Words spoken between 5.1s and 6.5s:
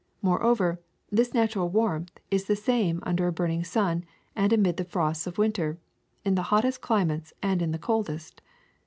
of winter, in the